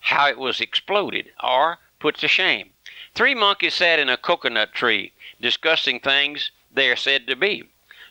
how 0.01 0.27
it 0.27 0.37
was 0.37 0.59
exploded 0.59 1.31
or 1.41 1.79
put 1.99 2.17
to 2.17 2.27
shame. 2.27 2.71
Three 3.15 3.33
monkeys 3.33 3.75
sat 3.75 3.99
in 3.99 4.09
a 4.09 4.17
coconut 4.17 4.73
tree 4.73 5.13
discussing 5.39 6.01
things 6.01 6.51
they 6.77 6.89
are 6.89 6.95
said 6.95 7.27
to 7.27 7.35
be. 7.35 7.63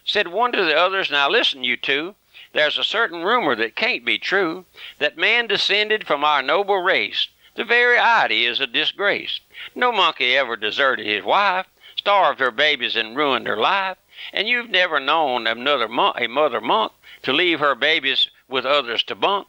Said 0.04 0.28
one 0.28 0.52
to 0.52 0.64
the 0.64 0.76
others, 0.76 1.10
Now 1.10 1.28
listen, 1.28 1.64
you 1.64 1.76
two. 1.76 2.16
There's 2.52 2.78
a 2.78 2.84
certain 2.84 3.22
rumor 3.22 3.54
that 3.54 3.76
can't 3.76 4.04
be 4.04 4.18
true 4.18 4.66
that 4.98 5.16
man 5.16 5.46
descended 5.46 6.06
from 6.06 6.24
our 6.24 6.42
noble 6.42 6.78
race. 6.78 7.28
The 7.54 7.64
very 7.64 7.98
idea 7.98 8.50
is 8.50 8.60
a 8.60 8.66
disgrace. 8.66 9.40
No 9.74 9.92
monkey 9.92 10.36
ever 10.36 10.56
deserted 10.56 11.06
his 11.06 11.24
wife, 11.24 11.66
starved 11.96 12.40
her 12.40 12.50
babies, 12.50 12.96
and 12.96 13.16
ruined 13.16 13.46
her 13.46 13.56
life. 13.56 13.98
And 14.32 14.48
you've 14.48 14.70
never 14.70 15.00
known 15.00 15.46
another 15.46 15.88
monk, 15.88 16.16
a 16.18 16.26
mother 16.26 16.60
monk 16.60 16.92
to 17.22 17.32
leave 17.32 17.60
her 17.60 17.74
babies 17.74 18.28
with 18.48 18.66
others 18.66 19.02
to 19.04 19.14
bunk, 19.14 19.48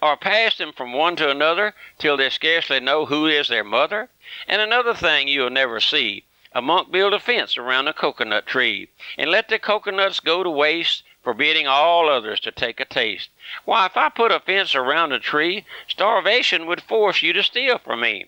or 0.00 0.16
pass 0.16 0.56
them 0.56 0.72
from 0.72 0.92
one 0.92 1.16
to 1.16 1.30
another 1.30 1.74
till 1.98 2.16
they 2.16 2.30
scarcely 2.30 2.80
know 2.80 3.06
who 3.06 3.26
is 3.26 3.48
their 3.48 3.64
mother. 3.64 4.08
And 4.48 4.60
another 4.60 4.94
thing 4.94 5.28
you'll 5.28 5.50
never 5.50 5.80
see 5.80 6.24
a 6.54 6.62
monk 6.62 6.90
build 6.90 7.12
a 7.12 7.18
fence 7.18 7.58
around 7.58 7.88
a 7.88 7.92
coconut 7.92 8.46
tree, 8.46 8.88
and 9.18 9.30
let 9.30 9.48
the 9.48 9.58
coconuts 9.58 10.20
go 10.20 10.42
to 10.42 10.50
waste, 10.50 11.02
forbidding 11.22 11.66
all 11.66 12.08
others 12.08 12.38
to 12.40 12.52
take 12.52 12.78
a 12.78 12.84
taste. 12.84 13.28
Why, 13.64 13.86
if 13.86 13.96
I 13.96 14.08
put 14.08 14.30
a 14.30 14.38
fence 14.38 14.74
around 14.74 15.12
a 15.12 15.18
tree, 15.18 15.66
starvation 15.88 16.66
would 16.66 16.82
force 16.82 17.22
you 17.22 17.32
to 17.32 17.42
steal 17.42 17.78
from 17.78 18.00
me. 18.00 18.26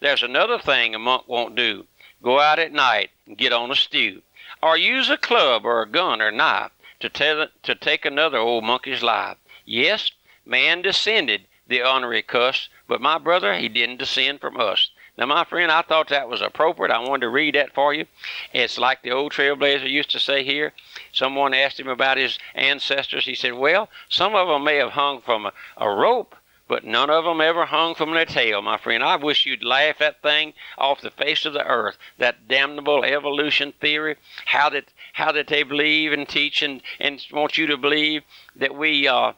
There's 0.00 0.22
another 0.22 0.58
thing 0.58 0.94
a 0.94 0.98
monk 0.98 1.28
won't 1.28 1.54
do 1.54 1.86
go 2.22 2.40
out 2.40 2.58
at 2.58 2.72
night 2.72 3.10
and 3.26 3.36
get 3.36 3.52
on 3.52 3.70
a 3.70 3.76
stew, 3.76 4.22
or 4.62 4.76
use 4.76 5.10
a 5.10 5.18
club 5.18 5.64
or 5.64 5.82
a 5.82 5.88
gun 5.88 6.22
or 6.22 6.30
knife 6.30 6.72
to, 6.98 7.08
tell, 7.08 7.46
to 7.62 7.74
take 7.74 8.04
another 8.04 8.38
old 8.38 8.64
monkey's 8.64 9.02
life. 9.02 9.36
Yes, 9.64 10.10
man 10.44 10.82
descended 10.82 11.42
the 11.68 11.82
honorary 11.82 12.22
cuss, 12.22 12.68
but 12.88 13.00
my 13.00 13.18
brother, 13.18 13.54
he 13.54 13.68
didn't 13.68 13.98
descend 13.98 14.40
from 14.40 14.58
us. 14.58 14.90
Now, 15.18 15.24
my 15.24 15.44
friend, 15.44 15.72
I 15.72 15.80
thought 15.80 16.08
that 16.08 16.28
was 16.28 16.42
appropriate. 16.42 16.92
I 16.92 16.98
wanted 16.98 17.22
to 17.22 17.30
read 17.30 17.54
that 17.54 17.72
for 17.72 17.94
you. 17.94 18.04
It's 18.52 18.76
like 18.76 19.00
the 19.02 19.12
old 19.12 19.32
trailblazer 19.32 19.88
used 19.88 20.10
to 20.10 20.20
say 20.20 20.44
here. 20.44 20.74
Someone 21.10 21.54
asked 21.54 21.80
him 21.80 21.88
about 21.88 22.18
his 22.18 22.38
ancestors. 22.54 23.24
He 23.24 23.34
said, 23.34 23.54
Well, 23.54 23.88
some 24.10 24.34
of 24.34 24.48
them 24.48 24.64
may 24.64 24.76
have 24.76 24.90
hung 24.90 25.22
from 25.22 25.46
a, 25.46 25.52
a 25.78 25.88
rope, 25.88 26.36
but 26.68 26.84
none 26.84 27.08
of 27.08 27.24
them 27.24 27.40
ever 27.40 27.64
hung 27.64 27.94
from 27.94 28.12
their 28.12 28.26
tail, 28.26 28.60
my 28.60 28.76
friend. 28.76 29.02
I 29.02 29.16
wish 29.16 29.46
you'd 29.46 29.64
laugh 29.64 29.98
that 30.00 30.20
thing 30.20 30.52
off 30.76 31.00
the 31.00 31.10
face 31.10 31.46
of 31.46 31.54
the 31.54 31.64
earth. 31.64 31.96
That 32.18 32.46
damnable 32.46 33.02
evolution 33.02 33.72
theory. 33.72 34.16
How 34.44 34.68
did 34.68 34.84
how 35.14 35.32
did 35.32 35.46
they 35.46 35.62
believe 35.62 36.12
and 36.12 36.28
teach 36.28 36.60
and, 36.60 36.82
and 37.00 37.24
want 37.32 37.56
you 37.56 37.66
to 37.68 37.78
believe 37.78 38.22
that 38.54 38.74
we 38.74 39.08
uh, 39.08 39.32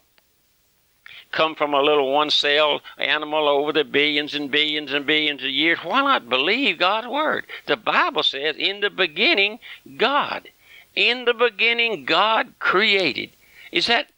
come 1.30 1.54
from 1.54 1.75
a 1.75 1.82
little 1.82 2.12
one 2.12 2.30
cell 2.30 2.80
animal 2.97 3.49
over 3.49 3.73
the 3.73 3.85
billions 3.85 4.35
and 4.35 4.50
billions 4.50 4.92
and 4.92 5.06
billions 5.06 5.42
of 5.42 5.50
years. 5.50 5.78
Why 5.82 6.00
not 6.00 6.28
believe 6.28 6.78
God's 6.78 7.06
word? 7.06 7.47
The 7.66 7.76
Bible 7.76 8.23
says, 8.23 8.56
in 8.56 8.80
the 8.80 8.90
beginning, 8.90 9.58
God. 9.97 10.49
In 10.94 11.25
the 11.25 11.35
beginning, 11.35 12.04
God 12.04 12.54
created. 12.58 13.30
Is 13.70 13.87
that 13.87 14.08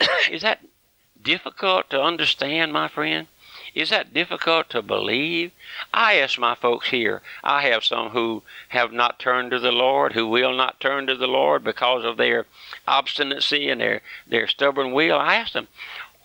is 0.30 0.42
that 0.42 0.60
difficult 1.22 1.90
to 1.90 2.00
understand, 2.02 2.72
my 2.72 2.88
friend? 2.88 3.26
Is 3.74 3.90
that 3.90 4.12
difficult 4.12 4.68
to 4.70 4.82
believe? 4.82 5.52
I 5.94 6.14
ask 6.14 6.38
my 6.38 6.56
folks 6.56 6.88
here. 6.88 7.22
I 7.44 7.62
have 7.62 7.84
some 7.84 8.10
who 8.10 8.42
have 8.70 8.92
not 8.92 9.20
turned 9.20 9.52
to 9.52 9.60
the 9.60 9.70
Lord, 9.70 10.14
who 10.14 10.26
will 10.26 10.52
not 10.52 10.80
turn 10.80 11.06
to 11.06 11.14
the 11.14 11.28
Lord 11.28 11.62
because 11.62 12.04
of 12.04 12.16
their 12.16 12.46
obstinacy 12.88 13.70
and 13.70 13.80
their, 13.80 14.02
their 14.26 14.48
stubborn 14.48 14.92
will. 14.92 15.16
I 15.16 15.36
ask 15.36 15.52
them, 15.52 15.68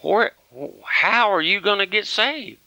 where, 0.05 0.33
how 0.83 1.31
are 1.31 1.41
you 1.41 1.59
going 1.59 1.79
to 1.79 1.88
get 1.88 2.05
saved? 2.05 2.59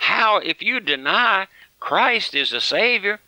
How, 0.00 0.38
if 0.38 0.60
you 0.60 0.80
deny 0.80 1.46
Christ 1.78 2.34
is 2.34 2.52
a 2.52 2.60
Savior, 2.60 3.20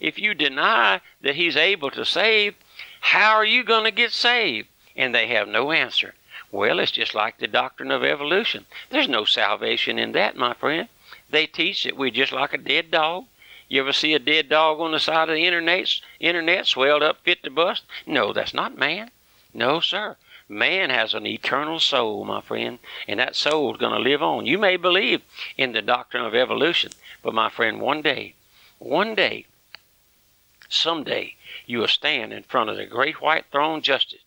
if 0.00 0.18
you 0.18 0.34
deny 0.34 1.00
that 1.20 1.36
He's 1.36 1.56
able 1.56 1.92
to 1.92 2.04
save, 2.04 2.56
how 3.00 3.34
are 3.34 3.44
you 3.44 3.62
going 3.62 3.84
to 3.84 3.92
get 3.92 4.10
saved? 4.10 4.66
And 4.96 5.14
they 5.14 5.28
have 5.28 5.46
no 5.46 5.70
answer. 5.70 6.14
Well, 6.50 6.80
it's 6.80 6.90
just 6.90 7.14
like 7.14 7.38
the 7.38 7.46
doctrine 7.46 7.92
of 7.92 8.02
evolution. 8.02 8.66
There's 8.90 9.08
no 9.08 9.24
salvation 9.24 9.98
in 9.98 10.12
that, 10.12 10.36
my 10.36 10.54
friend. 10.54 10.88
They 11.30 11.46
teach 11.46 11.84
that 11.84 11.96
we're 11.96 12.10
just 12.10 12.32
like 12.32 12.52
a 12.52 12.58
dead 12.58 12.90
dog. 12.90 13.26
You 13.68 13.82
ever 13.82 13.92
see 13.92 14.14
a 14.14 14.18
dead 14.18 14.48
dog 14.48 14.80
on 14.80 14.92
the 14.92 14.98
side 14.98 15.28
of 15.28 15.36
the 15.36 15.46
internet, 15.46 16.00
internet 16.18 16.66
swelled 16.66 17.02
up 17.02 17.18
fit 17.22 17.44
to 17.44 17.50
bust? 17.50 17.84
No, 18.06 18.32
that's 18.32 18.54
not 18.54 18.76
man. 18.76 19.10
No, 19.52 19.78
sir. 19.80 20.16
Man 20.48 20.90
has 20.90 21.14
an 21.14 21.26
eternal 21.26 21.80
soul, 21.80 22.24
my 22.24 22.40
friend, 22.40 22.78
and 23.08 23.18
that 23.18 23.36
soul 23.36 23.72
is 23.72 23.80
going 23.80 23.92
to 23.92 23.98
live 23.98 24.22
on. 24.22 24.46
You 24.46 24.58
may 24.58 24.76
believe 24.76 25.22
in 25.56 25.72
the 25.72 25.82
doctrine 25.82 26.24
of 26.24 26.34
evolution, 26.34 26.92
but 27.22 27.34
my 27.34 27.48
friend, 27.48 27.80
one 27.80 28.02
day, 28.02 28.34
one 28.78 29.14
day, 29.14 29.46
someday, 30.68 31.36
you 31.66 31.78
will 31.78 31.88
stand 31.88 32.32
in 32.32 32.42
front 32.42 32.68
of 32.68 32.76
the 32.76 32.86
great 32.86 33.22
white 33.22 33.46
throne 33.50 33.80
justice 33.80 34.20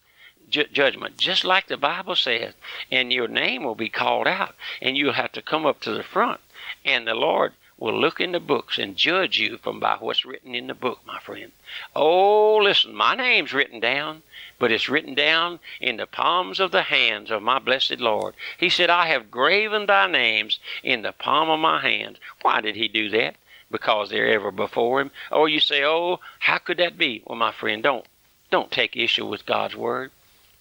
ju- 0.49 0.67
judgment, 0.71 1.17
just 1.17 1.43
like 1.43 1.67
the 1.67 1.77
Bible 1.77 2.15
says, 2.15 2.53
and 2.91 3.11
your 3.11 3.27
name 3.27 3.63
will 3.63 3.75
be 3.75 3.89
called 3.89 4.27
out, 4.27 4.55
and 4.81 4.97
you'll 4.97 5.13
have 5.13 5.31
to 5.33 5.41
come 5.41 5.65
up 5.65 5.79
to 5.81 5.91
the 5.91 6.03
front, 6.03 6.41
and 6.85 7.07
the 7.07 7.13
Lord 7.13 7.53
will 7.77 7.99
look 7.99 8.19
in 8.19 8.31
the 8.31 8.39
books 8.39 8.79
and 8.79 8.95
judge 8.95 9.37
you 9.37 9.57
from 9.57 9.79
by 9.79 9.95
what's 9.99 10.25
written 10.25 10.55
in 10.55 10.67
the 10.67 10.73
book, 10.73 10.99
my 11.05 11.19
friend. 11.19 11.51
Oh, 11.95 12.57
listen, 12.57 12.95
my 12.95 13.15
name's 13.15 13.53
written 13.53 13.79
down, 13.79 14.23
but 14.57 14.71
it's 14.71 14.89
written 14.89 15.13
down 15.13 15.59
in 15.79 15.97
the 15.97 16.07
palms 16.07 16.59
of 16.59 16.71
the 16.71 16.83
hands 16.83 17.29
of 17.29 17.43
my 17.43 17.59
blessed 17.59 17.99
Lord. 17.99 18.33
He 18.57 18.69
said, 18.69 18.89
I 18.89 19.07
have 19.07 19.29
graven 19.29 19.85
thy 19.85 20.07
names 20.07 20.59
in 20.83 21.03
the 21.03 21.11
palm 21.11 21.49
of 21.49 21.59
my 21.59 21.81
hands. 21.81 22.17
Why 22.41 22.61
did 22.61 22.75
he 22.75 22.87
do 22.87 23.09
that? 23.09 23.35
Because 23.69 24.09
they're 24.09 24.29
ever 24.29 24.51
before 24.51 25.01
him. 25.01 25.11
Or 25.29 25.41
oh, 25.41 25.45
you 25.45 25.59
say, 25.59 25.83
Oh, 25.83 26.19
how 26.39 26.57
could 26.57 26.77
that 26.77 26.97
be? 26.97 27.21
Well, 27.25 27.37
my 27.37 27.51
friend, 27.51 27.83
don't 27.83 28.05
don't 28.49 28.71
take 28.71 28.95
issue 28.95 29.25
with 29.25 29.45
God's 29.45 29.75
word. 29.75 30.11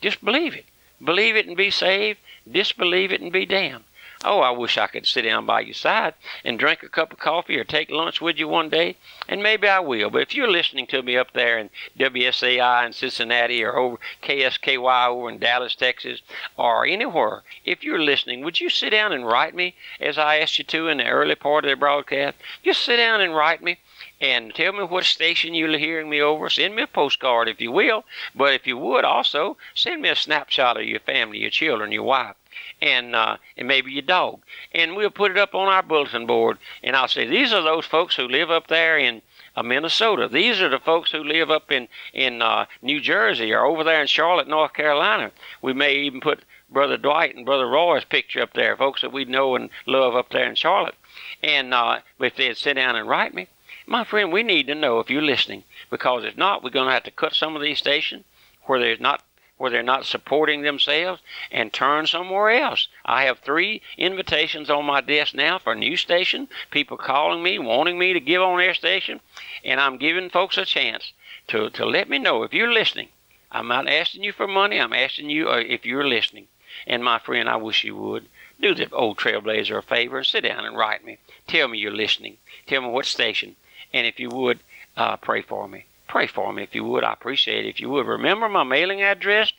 Just 0.01 0.25
believe 0.25 0.55
it. 0.57 0.65
Believe 1.03 1.37
it 1.37 1.47
and 1.47 1.57
be 1.57 1.71
saved. 1.71 2.19
Disbelieve 2.51 3.13
it 3.13 3.21
and 3.21 3.33
be 3.33 3.47
damned. 3.47 3.85
Oh, 4.25 4.41
I 4.41 4.51
wish 4.51 4.79
I 4.79 4.87
could 4.87 5.07
sit 5.07 5.23
down 5.23 5.45
by 5.45 5.61
your 5.61 5.75
side 5.75 6.15
and 6.43 6.59
drink 6.59 6.83
a 6.83 6.89
cup 6.89 7.13
of 7.13 7.19
coffee 7.19 7.59
or 7.59 7.65
take 7.65 7.91
lunch 7.91 8.19
with 8.19 8.39
you 8.39 8.49
one 8.49 8.71
day, 8.71 8.97
and 9.29 9.43
maybe 9.43 9.69
I 9.69 9.81
will. 9.81 10.09
But 10.09 10.23
if 10.23 10.35
you're 10.35 10.51
listening 10.51 10.87
to 10.87 11.03
me 11.03 11.19
up 11.19 11.35
there 11.35 11.59
in 11.59 11.69
WSAI 11.99 12.87
in 12.87 12.95
Cincinnati 12.95 13.63
or 13.63 13.77
over 13.77 13.99
KSKY 14.23 15.09
over 15.09 15.29
in 15.29 15.39
Dallas, 15.39 15.75
Texas, 15.75 16.23
or 16.57 16.87
anywhere, 16.87 17.45
if 17.67 17.85
you're 17.85 18.03
listening, 18.03 18.43
would 18.43 18.59
you 18.59 18.71
sit 18.71 18.89
down 18.89 19.13
and 19.13 19.27
write 19.27 19.55
me 19.55 19.75
as 20.01 20.17
I 20.17 20.39
asked 20.39 20.57
you 20.57 20.65
to 20.65 20.89
in 20.89 20.97
the 20.97 21.09
early 21.09 21.35
part 21.35 21.67
of 21.67 21.69
the 21.69 21.77
broadcast? 21.77 22.39
Just 22.65 22.85
sit 22.85 22.97
down 22.97 23.21
and 23.21 23.37
write 23.37 23.63
me 23.63 23.81
and 24.19 24.55
tell 24.55 24.73
me 24.73 24.85
what 24.85 25.05
station 25.05 25.53
you're 25.53 25.77
hearing 25.77 26.09
me 26.09 26.23
over. 26.23 26.49
Send 26.49 26.75
me 26.75 26.83
a 26.83 26.87
postcard 26.87 27.49
if 27.49 27.61
you 27.61 27.71
will. 27.71 28.05
But 28.35 28.55
if 28.55 28.67
you 28.67 28.79
would 28.79 29.05
also, 29.05 29.59
send 29.75 30.01
me 30.01 30.09
a 30.09 30.17
snapshot 30.17 30.79
of 30.79 30.85
your 30.85 31.01
family, 31.01 31.41
your 31.41 31.51
children, 31.51 31.93
your 31.93 32.05
wife 32.05 32.37
and 32.81 33.15
uh, 33.15 33.37
and 33.57 33.69
maybe 33.69 33.93
your 33.93 34.03
dog, 34.03 34.41
and 34.73 34.97
we'll 34.97 35.11
put 35.11 35.31
it 35.31 35.39
up 35.39 35.55
on 35.55 35.69
our 35.69 35.83
bulletin 35.83 36.27
board. 36.27 36.59
And 36.83 36.95
I'll 36.97 37.09
say 37.09 37.27
these 37.27 37.53
are 37.53 37.63
those 37.63 37.87
folks 37.87 38.17
who 38.17 38.29
live 38.29 38.51
up 38.51 38.69
there 38.69 38.99
in 38.99 39.23
uh, 39.57 39.63
Minnesota. 39.63 40.29
These 40.29 40.61
are 40.61 40.69
the 40.69 40.79
folks 40.79 41.11
who 41.11 41.23
live 41.25 41.51
up 41.51 41.71
in 41.73 41.89
in 42.13 42.43
uh, 42.43 42.67
New 42.83 43.01
Jersey 43.01 43.53
or 43.53 43.65
over 43.65 43.85
there 43.85 44.01
in 44.01 44.07
Charlotte, 44.07 44.49
North 44.49 44.75
Carolina. 44.75 45.33
We 45.63 45.73
may 45.73 45.95
even 45.95 46.21
put 46.21 46.45
Brother 46.69 46.97
Dwight 46.97 47.37
and 47.37 47.47
Brother 47.47 47.67
Roy's 47.67 48.05
picture 48.05 48.43
up 48.43 48.53
there, 48.55 48.77
folks 48.77 49.01
that 49.03 49.13
we 49.13 49.25
know 49.25 49.55
and 49.55 49.71
love 49.87 50.17
up 50.17 50.31
there 50.31 50.49
in 50.49 50.57
Charlotte. 50.57 50.97
And 51.43 51.73
uh, 51.73 52.01
if 52.19 52.37
they'd 52.37 52.57
sit 52.57 52.75
down 52.75 52.97
and 52.97 53.09
write 53.09 53.35
me, 53.35 53.49
my 53.87 54.03
friend, 54.05 54.33
we 54.33 54.43
need 54.43 54.67
to 54.67 54.75
know 54.75 54.99
if 54.99 55.09
you're 55.09 55.23
listening, 55.23 55.63
because 55.91 56.25
if 56.25 56.37
not, 56.37 56.63
we're 56.63 56.71
going 56.71 56.89
to 56.89 56.93
have 56.93 57.05
to 57.05 57.11
cut 57.13 57.35
some 57.35 57.55
of 57.55 57.63
these 57.63 57.79
stations 57.79 58.25
where 58.65 58.81
there's 58.81 59.01
not 59.01 59.23
where 59.57 59.71
they're 59.71 59.83
not 59.83 60.05
supporting 60.05 60.63
themselves 60.63 61.23
and 61.51 61.73
turn 61.73 62.07
somewhere 62.07 62.51
else. 62.51 62.89
I 63.05 63.25
have 63.25 63.39
three 63.39 63.81
invitations 63.97 64.69
on 64.69 64.85
my 64.85 65.01
desk 65.01 65.35
now 65.35 65.59
for 65.59 65.73
a 65.73 65.77
new 65.77 65.97
station, 65.97 66.49
people 66.71 66.97
calling 66.97 67.43
me, 67.43 67.59
wanting 67.59 67.99
me 67.99 68.13
to 68.13 68.21
give 68.21 68.43
on 68.43 68.59
their 68.59 68.75
station, 68.75 69.21
and 69.65 69.81
I'm 69.81 69.97
giving 69.97 70.29
folks 70.29 70.59
a 70.59 70.65
chance 70.65 71.13
to, 71.49 71.71
to 71.71 71.87
let 71.87 72.09
me 72.09 72.19
know 72.19 72.43
if 72.43 72.53
you're 72.53 72.73
listening. 72.73 73.09
I'm 73.51 73.69
not 73.69 73.89
asking 73.89 74.25
you 74.25 74.33
for 74.33 74.47
money, 74.47 74.79
I'm 74.79 74.93
asking 74.93 75.31
you 75.31 75.49
uh, 75.49 75.63
if 75.67 75.87
you're 75.87 76.07
listening. 76.07 76.49
And 76.87 77.03
my 77.03 77.19
friend, 77.19 77.49
I 77.49 77.57
wish 77.57 77.85
you 77.85 77.97
would. 77.97 78.27
Do 78.61 78.75
the 78.75 78.91
old 78.91 79.19
trailblazer 79.19 79.79
a 79.79 79.83
favor 79.83 80.19
and 80.19 80.27
sit 80.27 80.43
down 80.43 80.67
and 80.67 80.77
write 80.77 81.05
me. 81.05 81.19
Tell 81.47 81.69
me 81.69 81.79
you're 81.79 81.93
listening. 81.93 82.37
Tell 82.67 82.83
me 82.83 82.89
what 82.89 83.07
station. 83.07 83.57
And 83.93 84.07
if 84.07 84.21
you 84.21 84.29
would, 84.29 84.61
uh, 84.97 85.17
pray 85.17 85.41
for 85.43 85.69
me. 85.69 85.87
Pray 86.09 86.27
for 86.27 86.53
me 86.53 86.63
if 86.63 86.75
you 86.75 86.85
would. 86.85 87.05
I 87.05 87.13
appreciate 87.13 87.67
it 87.67 87.69
if 87.69 87.81
you 87.81 87.91
would. 87.91 88.07
Remember, 88.07 88.49
my 88.49 88.65
mailing 88.65 89.03
address 89.03 89.53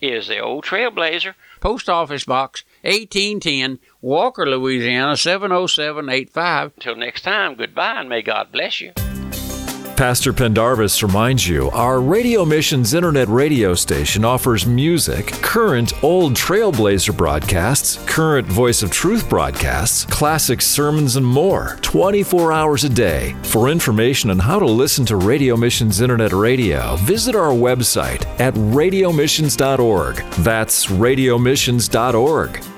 is 0.00 0.28
the 0.28 0.38
Old 0.38 0.64
Trailblazer, 0.64 1.34
Post 1.60 1.88
Office 1.88 2.24
Box 2.24 2.64
1810, 2.82 3.78
Walker, 4.00 4.46
Louisiana 4.46 5.16
70785. 5.16 6.72
Until 6.76 6.96
next 6.96 7.22
time, 7.22 7.54
goodbye 7.54 8.00
and 8.00 8.08
may 8.08 8.22
God 8.22 8.50
bless 8.50 8.80
you. 8.80 8.92
Pastor 10.00 10.32
Pendarvis 10.32 11.02
reminds 11.02 11.46
you 11.46 11.70
our 11.72 12.00
Radio 12.00 12.42
Missions 12.46 12.94
Internet 12.94 13.28
radio 13.28 13.74
station 13.74 14.24
offers 14.24 14.64
music, 14.64 15.26
current 15.42 15.92
old 16.02 16.32
Trailblazer 16.32 17.14
broadcasts, 17.14 18.02
current 18.06 18.46
Voice 18.46 18.82
of 18.82 18.90
Truth 18.90 19.28
broadcasts, 19.28 20.06
classic 20.06 20.62
sermons, 20.62 21.16
and 21.16 21.26
more 21.26 21.76
24 21.82 22.50
hours 22.50 22.84
a 22.84 22.88
day. 22.88 23.36
For 23.42 23.68
information 23.68 24.30
on 24.30 24.38
how 24.38 24.58
to 24.58 24.64
listen 24.64 25.04
to 25.04 25.16
Radio 25.16 25.54
Missions 25.54 26.00
Internet 26.00 26.32
radio, 26.32 26.96
visit 27.00 27.34
our 27.34 27.52
website 27.52 28.24
at 28.40 28.54
radiomissions.org. 28.54 30.16
That's 30.38 30.86
radiomissions.org. 30.86 32.69